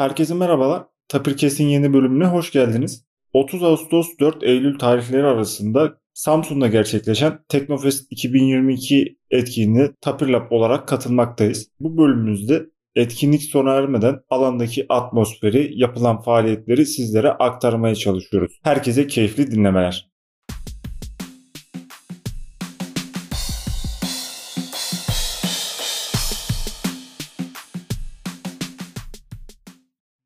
Herkese 0.00 0.34
merhabalar. 0.34 0.82
Tapirkes'in 1.08 1.66
yeni 1.66 1.92
bölümüne 1.92 2.24
hoş 2.24 2.52
geldiniz. 2.52 3.04
30 3.32 3.62
Ağustos 3.62 4.08
4 4.20 4.42
Eylül 4.42 4.78
tarihleri 4.78 5.26
arasında 5.26 5.98
Samsun'da 6.14 6.68
gerçekleşen 6.68 7.38
Teknofest 7.48 8.06
2022 8.12 9.18
etkinliğine 9.30 9.90
Tapirlab 10.00 10.50
olarak 10.50 10.88
katılmaktayız. 10.88 11.70
Bu 11.80 11.98
bölümümüzde 11.98 12.66
etkinlik 12.94 13.42
sona 13.42 13.74
ermeden 13.74 14.20
alandaki 14.30 14.86
atmosferi, 14.88 15.70
yapılan 15.74 16.22
faaliyetleri 16.22 16.86
sizlere 16.86 17.30
aktarmaya 17.30 17.94
çalışıyoruz. 17.94 18.52
Herkese 18.62 19.06
keyifli 19.06 19.50
dinlemeler. 19.50 20.09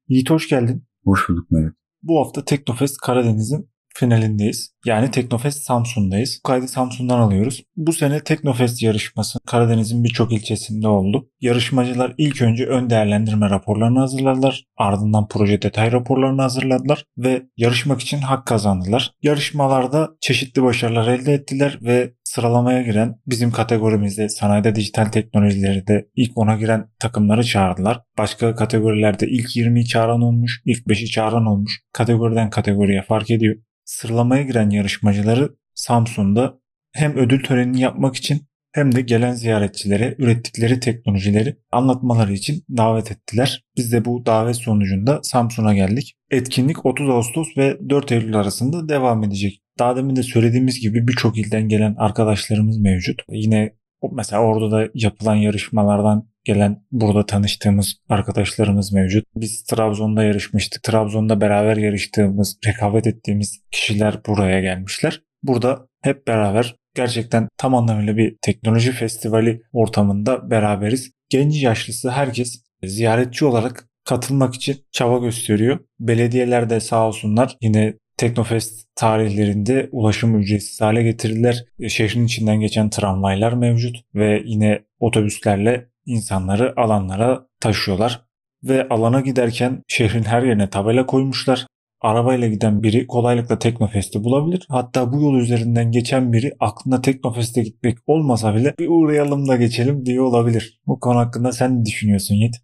Yiğit 0.09 0.31
hoş 0.31 0.49
geldin. 0.49 0.87
Hoş 1.05 1.29
bulduk 1.29 1.51
Mehmet. 1.51 1.73
Bu 2.03 2.21
hafta 2.21 2.45
Teknofest 2.45 2.97
Karadeniz'in 2.97 3.71
finalindeyiz. 3.95 4.75
Yani 4.85 5.11
Teknofest 5.11 5.63
Samsun'dayız. 5.63 6.41
Bu 6.45 6.49
kaydı 6.49 6.69
Samsun'dan 6.69 7.19
alıyoruz. 7.19 7.63
Bu 7.77 7.93
sene 7.93 8.25
Teknofest 8.25 8.83
yarışması 8.83 9.39
Karadeniz'in 9.47 10.05
birçok 10.05 10.33
ilçesinde 10.33 10.89
oldu. 10.89 11.31
Yarışmacılar 11.41 12.15
ilk 12.19 12.43
önce 12.43 12.67
ön 12.67 12.91
değerlendirme 12.91 13.51
raporlarını 13.51 13.99
hazırladılar. 13.99 14.65
Ardından 14.77 15.29
proje 15.29 15.63
detay 15.63 15.93
raporlarını 15.93 16.43
hazırladılar 16.43 17.05
ve 17.19 17.43
yarışmak 17.57 18.01
için 18.01 18.19
hak 18.19 18.47
kazandılar. 18.47 19.13
Yarışmalarda 19.23 20.11
çeşitli 20.21 20.63
başarılar 20.63 21.09
elde 21.09 21.33
ettiler 21.33 21.79
ve 21.83 22.15
sıralamaya 22.35 22.83
giren 22.83 23.21
bizim 23.27 23.51
kategorimizde 23.51 24.29
sanayide 24.29 24.75
dijital 24.75 25.05
teknolojileri 25.05 25.87
de 25.87 26.09
ilk 26.17 26.33
10'a 26.33 26.57
giren 26.57 26.89
takımları 26.99 27.45
çağırdılar. 27.45 28.01
Başka 28.19 28.55
kategorilerde 28.55 29.29
ilk 29.29 29.57
20'yi 29.57 29.87
çağıran 29.87 30.23
olmuş, 30.23 30.63
ilk 30.65 30.87
5'i 30.87 31.07
çağıran 31.07 31.47
olmuş. 31.47 31.81
Kategoriden 31.93 32.51
kategoriye 32.51 33.03
fark 33.03 33.31
ediyor. 33.31 33.57
Sıralamaya 33.85 34.43
giren 34.43 34.71
yarışmacıları 34.71 35.55
Samsun'da 35.75 36.59
hem 36.93 37.17
ödül 37.17 37.43
törenini 37.45 37.81
yapmak 37.81 38.17
için 38.17 38.47
hem 38.73 38.95
de 38.95 39.01
gelen 39.01 39.33
ziyaretçilere 39.33 40.15
ürettikleri 40.19 40.81
teknolojileri 40.81 41.57
anlatmaları 41.73 42.33
için 42.33 42.65
davet 42.77 43.13
ettiler. 43.13 43.65
Biz 43.77 43.93
de 43.93 44.05
bu 44.05 44.27
davet 44.27 44.57
sonucunda 44.57 45.21
Samsun'a 45.23 45.75
geldik. 45.75 46.15
Etkinlik 46.31 46.87
30 46.87 47.11
Ağustos 47.11 47.49
ve 47.57 47.79
4 47.89 48.13
Eylül 48.13 48.37
arasında 48.37 48.89
devam 48.89 49.25
edecek. 49.25 49.64
Daha 49.79 49.97
demin 49.97 50.17
de 50.17 50.23
söylediğimiz 50.23 50.81
gibi 50.81 51.09
birçok 51.09 51.39
ilden 51.39 51.69
gelen 51.69 51.95
arkadaşlarımız 51.99 52.79
mevcut. 52.79 53.23
Yine 53.29 53.75
mesela 54.13 54.43
orada 54.43 54.71
da 54.71 54.89
yapılan 54.95 55.35
yarışmalardan 55.35 56.29
gelen 56.45 56.85
burada 56.93 57.27
tanıştığımız 57.27 57.97
arkadaşlarımız 58.09 58.93
mevcut. 58.93 59.25
Biz 59.37 59.63
Trabzon'da 59.63 60.25
yarışmıştık. 60.25 60.83
Trabzon'da 60.83 61.41
beraber 61.41 61.77
yarıştığımız, 61.77 62.59
rekabet 62.67 63.07
ettiğimiz 63.07 63.61
kişiler 63.71 64.21
buraya 64.27 64.61
gelmişler. 64.61 65.23
Burada 65.43 65.89
hep 66.03 66.27
beraber 66.27 66.77
gerçekten 66.95 67.49
tam 67.59 67.75
anlamıyla 67.75 68.17
bir 68.17 68.37
teknoloji 68.43 68.93
festivali 68.93 69.63
ortamında 69.73 70.51
beraberiz. 70.51 71.11
Genç 71.29 71.63
yaşlısı 71.63 72.11
herkes 72.11 72.63
ziyaretçi 72.85 73.45
olarak 73.45 73.89
katılmak 74.05 74.55
için 74.55 74.77
çaba 74.93 75.19
gösteriyor. 75.19 75.79
Belediyeler 76.01 76.71
de 76.71 76.81
sağ 76.81 77.07
olsunlar 77.07 77.57
yine 77.61 77.95
Teknofest 78.17 78.89
tarihlerinde 78.97 79.89
ulaşım 79.93 80.41
ücretsiz 80.41 80.81
hale 80.81 81.03
getirdiler. 81.03 81.65
Şehrin 81.89 82.25
içinden 82.25 82.61
geçen 82.61 82.91
tramvaylar 82.91 83.53
mevcut 83.53 83.97
ve 84.15 84.43
yine 84.45 84.85
otobüslerle 85.01 85.89
insanları 86.07 86.81
alanlara 86.81 87.47
taşıyorlar. 87.61 88.25
Ve 88.65 88.89
alana 88.89 89.21
giderken 89.21 89.83
şehrin 89.89 90.23
her 90.23 90.43
yerine 90.43 90.71
tabela 90.71 91.07
koymuşlar. 91.07 91.67
Arabayla 92.01 92.49
giden 92.49 92.83
biri 92.83 93.07
kolaylıkla 93.07 93.59
Teknofest'i 93.59 94.25
bulabilir. 94.25 94.67
Hatta 94.69 95.13
bu 95.13 95.23
yol 95.23 95.35
üzerinden 95.35 95.93
geçen 95.93 96.33
biri 96.33 96.53
aklında 96.61 97.03
Teknofest'e 97.03 97.63
gitmek 97.63 97.99
olmasa 98.07 98.55
bile 98.55 98.75
bir 98.79 98.89
uğrayalım 98.89 99.49
da 99.49 99.57
geçelim 99.57 100.07
diye 100.07 100.21
olabilir. 100.21 100.81
Bu 100.87 101.01
konu 101.01 101.19
hakkında 101.19 101.53
sen 101.53 101.81
ne 101.81 101.85
düşünüyorsun 101.85 102.35
Yiğit? 102.35 102.57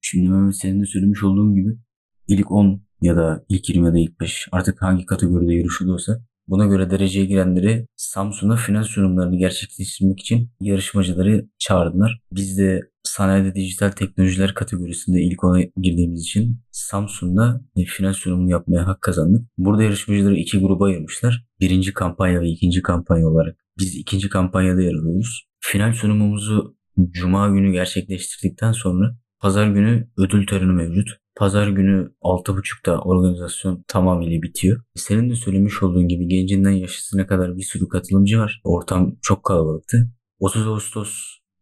Şimdi 0.00 0.28
Mehmet 0.28 0.56
senin 0.56 0.80
de 0.80 0.86
söylemiş 0.86 1.22
olduğun 1.22 1.54
gibi 1.54 1.70
ilk 2.28 2.50
10 2.50 2.87
ya 3.00 3.16
da 3.16 3.44
ilk 3.48 3.68
20 3.68 3.86
ya 3.86 3.92
da 3.94 3.98
ilk 3.98 4.20
5 4.20 4.48
artık 4.52 4.82
hangi 4.82 5.06
kategoride 5.06 5.54
yarışılıyorsa 5.54 6.20
buna 6.48 6.66
göre 6.66 6.90
dereceye 6.90 7.26
girenleri 7.26 7.86
Samsun'a 7.96 8.56
final 8.56 8.84
sunumlarını 8.84 9.36
gerçekleştirmek 9.36 10.20
için 10.20 10.50
yarışmacıları 10.60 11.48
çağırdılar. 11.58 12.20
Biz 12.32 12.58
de 12.58 12.80
sanayide 13.02 13.54
dijital 13.54 13.90
teknolojiler 13.90 14.54
kategorisinde 14.54 15.22
ilk 15.22 15.44
ona 15.44 15.60
girdiğimiz 15.62 16.22
için 16.22 16.60
Samsun'da 16.70 17.60
final 17.86 18.12
sunumunu 18.12 18.50
yapmaya 18.50 18.86
hak 18.86 19.02
kazandık. 19.02 19.42
Burada 19.58 19.82
yarışmacıları 19.82 20.34
iki 20.34 20.58
gruba 20.58 20.86
ayırmışlar. 20.86 21.46
Birinci 21.60 21.92
kampanya 21.92 22.40
ve 22.40 22.48
ikinci 22.48 22.82
kampanya 22.82 23.28
olarak. 23.28 23.56
Biz 23.78 23.96
ikinci 23.96 24.28
kampanyada 24.28 24.82
yer 24.82 24.94
alıyoruz. 24.94 25.48
Final 25.60 25.92
sunumumuzu 25.92 26.78
Cuma 27.10 27.48
günü 27.48 27.72
gerçekleştirdikten 27.72 28.72
sonra 28.72 29.18
Pazar 29.40 29.66
günü 29.66 30.08
ödül 30.16 30.46
töreni 30.46 30.72
mevcut. 30.72 31.08
Pazar 31.38 31.68
günü 31.68 32.12
6.30'da 32.22 33.00
organizasyon 33.00 33.84
tamamıyla 33.88 34.42
bitiyor. 34.42 34.82
Senin 34.94 35.30
de 35.30 35.34
söylemiş 35.34 35.82
olduğun 35.82 36.08
gibi 36.08 36.28
gencinden 36.28 36.70
yaşlısına 36.70 37.26
kadar 37.26 37.56
bir 37.56 37.62
sürü 37.62 37.88
katılımcı 37.88 38.38
var. 38.38 38.60
Ortam 38.64 39.16
çok 39.22 39.44
kalabalıktı. 39.44 40.10
30 40.38 40.66
Ağustos 40.66 41.10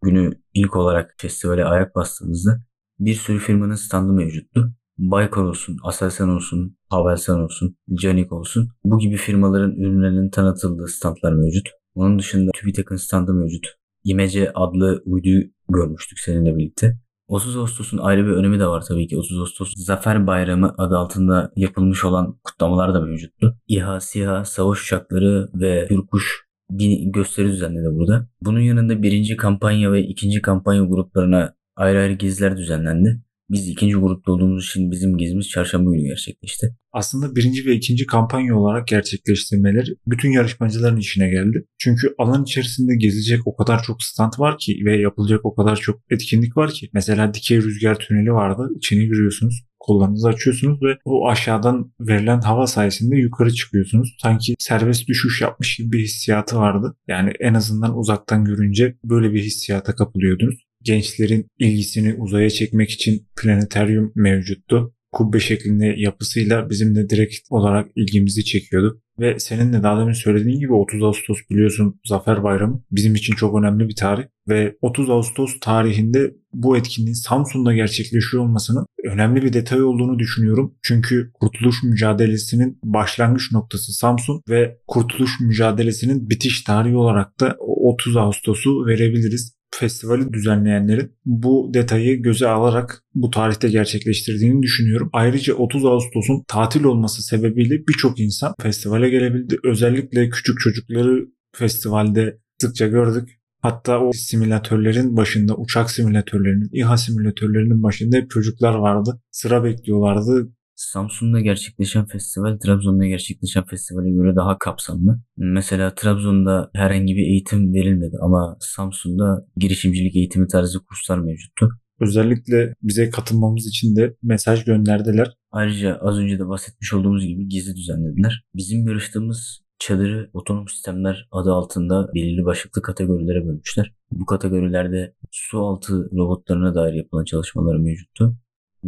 günü 0.03 0.31
ilk 0.55 0.77
olarak 0.77 1.15
festivale 1.19 1.65
ayak 1.65 1.95
bastığımızda 1.95 2.61
bir 2.99 3.15
sürü 3.15 3.39
firmanın 3.39 3.75
standı 3.75 4.13
mevcuttu. 4.13 4.73
Baykar 4.99 5.43
olsun, 5.43 5.77
Aselsan 5.85 6.29
olsun, 6.29 6.77
Havelsan 6.89 7.41
olsun, 7.41 7.77
Canik 7.95 8.33
olsun. 8.33 8.69
Bu 8.85 8.99
gibi 8.99 9.17
firmaların 9.17 9.73
ürünlerinin 9.73 10.31
tanıtıldığı 10.31 10.89
standlar 10.89 11.33
mevcut. 11.33 11.69
Onun 11.95 12.19
dışında 12.19 12.51
TÜBİTAK'ın 12.55 12.97
standı 12.97 13.35
mevcut. 13.35 13.67
İmece 14.05 14.53
adlı 14.55 15.03
uyduyu 15.05 15.45
görmüştük 15.69 16.19
seninle 16.19 16.57
birlikte. 16.57 17.06
30 17.29 17.57
Ağustos'un 17.57 17.99
ayrı 17.99 18.27
bir 18.27 18.31
önemi 18.31 18.61
de 18.61 18.67
var 18.67 18.85
tabii 18.89 19.07
ki. 19.09 19.19
30 19.19 19.41
Ağustos 19.41 19.73
Zafer 19.77 20.27
Bayramı 20.27 20.75
adı 20.79 20.99
altında 20.99 21.53
yapılmış 21.57 22.05
olan 22.05 22.39
kutlamalar 22.45 22.95
da 22.95 23.01
mevcuttu. 23.01 23.57
İHA, 23.69 24.01
SİHA, 24.01 24.45
savaş 24.45 24.83
uçakları 24.83 25.49
ve 25.55 25.87
Hürkuş 25.91 26.47
bir 26.71 27.13
gösteri 27.13 27.49
düzenledi 27.49 27.87
burada. 27.95 28.29
Bunun 28.43 28.61
yanında 28.61 29.03
birinci 29.03 29.37
kampanya 29.37 29.93
ve 29.93 30.03
ikinci 30.03 30.43
kampanya 30.43 30.85
gruplarına 30.85 31.55
ayrı 31.77 31.99
ayrı 31.99 32.13
geziler 32.13 32.57
düzenlendi. 32.57 33.21
Biz 33.51 33.69
ikinci 33.69 33.95
grupta 33.95 34.33
olduğumuz 34.33 34.67
için 34.67 34.91
bizim 34.91 35.17
gezimiz 35.17 35.49
çarşamba 35.49 35.91
günü 35.91 36.03
gerçekleşti. 36.03 36.77
Aslında 36.93 37.37
birinci 37.37 37.67
ve 37.67 37.75
ikinci 37.75 38.07
kampanya 38.07 38.59
olarak 38.59 38.89
gerçekleştirmeleri 38.89 39.91
bütün 40.07 40.31
yarışmacıların 40.31 40.97
işine 40.97 41.29
geldi. 41.31 41.67
Çünkü 41.79 42.15
alan 42.19 42.43
içerisinde 42.43 42.97
gezilecek 42.97 43.47
o 43.47 43.57
kadar 43.57 43.83
çok 43.83 44.03
stand 44.03 44.33
var 44.39 44.59
ki 44.59 44.83
ve 44.85 45.01
yapılacak 45.01 45.41
o 45.45 45.55
kadar 45.55 45.77
çok 45.77 46.01
etkinlik 46.11 46.57
var 46.57 46.71
ki. 46.71 46.91
Mesela 46.93 47.35
dikey 47.35 47.59
rüzgar 47.59 47.99
tüneli 47.99 48.33
vardı. 48.33 48.69
İçine 48.77 49.05
giriyorsunuz 49.05 49.67
kollarınızı 49.79 50.29
açıyorsunuz 50.29 50.83
ve 50.83 50.99
o 51.05 51.29
aşağıdan 51.29 51.93
verilen 52.01 52.41
hava 52.41 52.67
sayesinde 52.67 53.17
yukarı 53.17 53.51
çıkıyorsunuz. 53.51 54.17
Sanki 54.23 54.55
serbest 54.59 55.09
düşüş 55.09 55.41
yapmış 55.41 55.77
gibi 55.77 55.93
bir 55.93 56.03
hissiyatı 56.03 56.57
vardı. 56.57 56.97
Yani 57.09 57.33
en 57.41 57.55
azından 57.55 57.99
uzaktan 57.99 58.45
görünce 58.45 58.97
böyle 59.05 59.33
bir 59.33 59.43
hissiyata 59.43 59.95
kapılıyordunuz 59.95 60.66
gençlerin 60.87 61.47
ilgisini 61.59 62.15
uzaya 62.15 62.51
çekmek 62.51 62.91
için 62.91 63.27
planetaryum 63.43 64.13
mevcuttu. 64.15 64.93
Kubbe 65.13 65.41
şeklinde 65.41 65.95
yapısıyla 65.97 66.71
bizim 66.71 66.95
de 66.95 67.09
direkt 67.09 67.35
olarak 67.51 67.91
ilgimizi 67.97 68.45
çekiyordu. 68.45 69.03
Ve 69.21 69.39
senin 69.39 69.73
de 69.73 69.83
daha 69.83 70.01
demin 70.01 70.13
söylediğin 70.13 70.61
gibi 70.61 70.73
30 70.73 71.03
Ağustos 71.03 71.39
biliyorsun 71.51 72.01
Zafer 72.05 72.43
Bayramı 72.43 72.83
bizim 72.91 73.15
için 73.15 73.35
çok 73.35 73.59
önemli 73.59 73.89
bir 73.89 73.97
tarih. 73.97 74.25
Ve 74.49 74.77
30 74.83 75.11
Ağustos 75.11 75.61
tarihinde 75.61 76.35
bu 76.53 76.77
etkinliğin 76.77 77.15
Samsun'da 77.15 77.75
gerçekleşiyor 77.75 78.43
olmasının 78.43 78.87
önemli 79.05 79.43
bir 79.43 79.53
detay 79.53 79.83
olduğunu 79.83 80.19
düşünüyorum. 80.19 80.75
Çünkü 80.83 81.31
kurtuluş 81.35 81.83
mücadelesinin 81.83 82.79
başlangıç 82.85 83.53
noktası 83.53 83.93
Samsun 83.93 84.43
ve 84.49 84.79
kurtuluş 84.87 85.31
mücadelesinin 85.41 86.31
bitiş 86.31 86.63
tarihi 86.63 86.97
olarak 86.97 87.41
da 87.41 87.57
30 87.59 88.17
Ağustos'u 88.17 88.87
verebiliriz 88.87 89.56
festivali 89.71 90.33
düzenleyenlerin 90.33 91.13
bu 91.25 91.71
detayı 91.75 92.23
göze 92.23 92.49
alarak 92.49 93.03
bu 93.15 93.31
tarihte 93.31 93.69
gerçekleştirdiğini 93.69 94.63
düşünüyorum. 94.63 95.11
Ayrıca 95.13 95.55
30 95.55 95.85
Ağustos'un 95.85 96.45
tatil 96.49 96.85
olması 96.85 97.23
sebebiyle 97.23 97.87
birçok 97.89 98.21
insan 98.21 98.55
festivale 98.63 99.11
gelebildi. 99.11 99.57
Özellikle 99.65 100.31
küçük 100.31 100.61
çocukları 100.61 101.27
festivalde 101.57 102.39
sıkça 102.61 102.87
gördük. 102.87 103.29
Hatta 103.63 104.01
o 104.01 104.13
simülatörlerin 104.13 105.17
başında, 105.17 105.57
uçak 105.57 105.91
simülatörlerinin, 105.91 106.71
İHA 106.73 106.97
simülatörlerinin 106.97 107.83
başında 107.83 108.17
hep 108.17 108.31
çocuklar 108.31 108.75
vardı. 108.75 109.21
Sıra 109.31 109.65
bekliyorlardı. 109.65 110.56
Samsun'da 110.77 111.41
gerçekleşen 111.41 112.07
festival 112.07 112.59
Trabzon'da 112.59 113.07
gerçekleşen 113.07 113.65
festivale 113.65 114.11
göre 114.11 114.37
daha 114.37 114.59
kapsamlı. 114.59 115.21
Mesela 115.37 115.95
Trabzon'da 115.95 116.71
herhangi 116.75 117.17
bir 117.17 117.23
eğitim 117.23 117.75
verilmedi 117.75 118.17
ama 118.23 118.57
Samsun'da 118.61 119.47
girişimcilik 119.57 120.17
eğitimi 120.17 120.49
tarzı 120.49 120.85
kurslar 120.85 121.19
mevcuttu. 121.19 121.71
Özellikle 122.01 122.75
bize 122.83 123.11
katılmamız 123.11 123.67
için 123.67 123.97
de 123.97 124.17
mesaj 124.23 124.65
gönderdiler. 124.65 125.37
Ayrıca 125.51 125.99
az 126.01 126.19
önce 126.19 126.39
de 126.39 126.49
bahsetmiş 126.49 126.95
olduğumuz 126.95 127.27
gibi 127.27 127.49
gizli 127.49 127.77
düzenlediler. 127.77 128.45
Bizim 128.55 128.89
yarıştığımız 128.89 129.61
çadırı 129.79 130.31
otonom 130.33 130.69
sistemler 130.69 131.29
adı 131.31 131.53
altında 131.53 132.09
belirli 132.15 132.45
başlıklı 132.45 132.83
kategorilere 132.83 133.47
bölmüşler. 133.47 133.95
Bu 134.11 134.27
kategorilerde 134.27 135.15
su 135.31 135.59
altı 135.59 136.11
robotlarına 136.13 136.75
dair 136.75 136.95
yapılan 136.95 137.25
çalışmalar 137.25 137.77
mevcuttu 137.77 138.37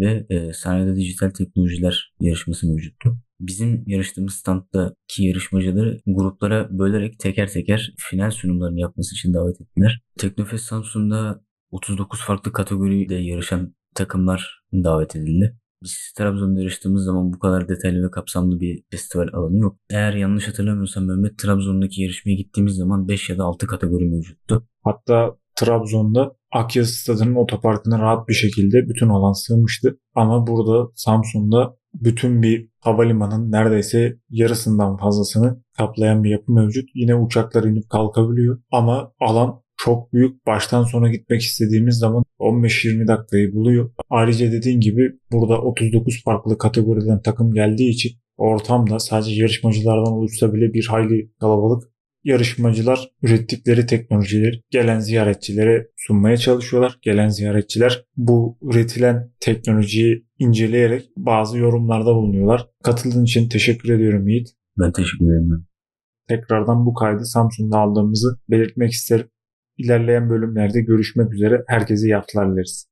ve 0.01 0.27
e, 0.29 0.53
sanayide 0.53 0.97
dijital 0.97 1.31
teknolojiler 1.31 2.13
yarışması 2.21 2.69
mevcuttu. 2.69 3.19
Bizim 3.41 3.85
yarıştığımız 3.87 4.35
standdaki 4.35 5.25
yarışmacıları 5.25 6.01
gruplara 6.07 6.79
bölerek 6.79 7.19
teker 7.19 7.49
teker 7.49 7.95
final 7.97 8.31
sunumlarını 8.31 8.81
yapması 8.81 9.15
için 9.15 9.35
davet 9.35 9.61
ettiler. 9.61 10.01
Teknofest 10.19 10.65
Samsun'da 10.65 11.43
39 11.71 12.21
farklı 12.21 12.53
kategoride 12.53 13.15
yarışan 13.15 13.75
takımlar 13.95 14.63
davet 14.73 15.17
edildi. 15.17 15.57
Biz 15.83 16.13
Trabzon'da 16.17 16.61
yarıştığımız 16.61 17.05
zaman 17.05 17.33
bu 17.33 17.39
kadar 17.39 17.69
detaylı 17.69 18.07
ve 18.07 18.11
kapsamlı 18.11 18.61
bir 18.61 18.83
festival 18.91 19.29
alanı 19.33 19.59
yok. 19.59 19.77
Eğer 19.91 20.13
yanlış 20.13 20.49
hatırlamıyorsam 20.49 21.05
Mehmet 21.05 21.39
Trabzon'daki 21.39 22.03
yarışmaya 22.03 22.35
gittiğimiz 22.35 22.77
zaman 22.77 23.09
5 23.09 23.31
ya 23.31 23.39
da 23.39 23.45
6 23.45 23.67
kategori 23.67 24.05
mevcuttu. 24.05 24.67
Hatta 24.85 25.37
Trabzon'da 25.61 26.33
Akyazı 26.53 26.93
Stadı'nın 26.93 27.35
otoparkına 27.35 27.99
rahat 27.99 28.29
bir 28.29 28.35
şekilde 28.35 28.89
bütün 28.89 29.09
alan 29.09 29.33
sığmıştı. 29.33 29.99
Ama 30.15 30.47
burada 30.47 30.91
Samsun'da 30.95 31.77
bütün 31.95 32.43
bir 32.43 32.69
havalimanın 32.81 33.53
neredeyse 33.53 34.17
yarısından 34.31 34.97
fazlasını 34.97 35.63
kaplayan 35.79 36.25
bir 36.25 36.31
yapı 36.31 36.53
mevcut. 36.53 36.89
Yine 36.95 37.15
uçaklar 37.15 37.65
inip 37.65 37.91
kalkabiliyor 37.91 38.61
ama 38.73 39.13
alan 39.21 39.63
çok 39.77 40.13
büyük. 40.13 40.47
Baştan 40.47 40.83
sona 40.83 41.11
gitmek 41.11 41.41
istediğimiz 41.41 41.99
zaman 41.99 42.25
15-20 42.41 43.09
dakikayı 43.09 43.53
buluyor. 43.53 43.91
Ayrıca 44.11 44.53
dediğin 44.53 44.81
gibi 44.81 45.13
burada 45.33 45.61
39 45.61 46.23
farklı 46.25 46.59
kategoriden 46.59 47.23
takım 47.23 47.53
geldiği 47.53 47.91
için 47.91 48.13
ortamda 48.37 48.99
sadece 48.99 49.41
yarışmacılardan 49.41 50.13
oluşsa 50.13 50.55
bile 50.55 50.73
bir 50.73 50.87
hayli 50.91 51.31
kalabalık. 51.41 51.98
Yarışmacılar 52.25 53.11
ürettikleri 53.23 53.87
teknolojileri 53.87 54.61
gelen 54.71 55.01
ziyaretçilere 55.01 55.89
sunmaya 55.97 56.37
çalışıyorlar. 56.37 56.99
Gelen 57.03 57.29
ziyaretçiler 57.29 58.05
bu 58.17 58.59
üretilen 58.63 59.31
teknolojiyi 59.41 60.27
inceleyerek 60.39 61.11
bazı 61.17 61.59
yorumlarda 61.59 62.15
bulunuyorlar. 62.15 62.69
Katıldığın 62.85 63.25
için 63.25 63.49
teşekkür 63.49 63.89
ediyorum 63.89 64.29
Yiğit. 64.29 64.49
Ben 64.79 64.93
teşekkür 64.93 65.27
ederim. 65.27 65.67
Tekrardan 66.29 66.87
bu 66.87 66.95
kaydı 66.95 67.25
Samsun'da 67.25 67.79
aldığımızı 67.79 68.41
belirtmek 68.51 68.93
isterim. 68.93 69.27
İlerleyen 69.79 70.31
bölümlerde 70.31 70.81
görüşmek 70.81 71.35
üzere. 71.35 71.65
Herkese 71.67 72.07
iyi 72.07 72.15
haftalar 72.15 72.53
dileriz. 72.53 72.88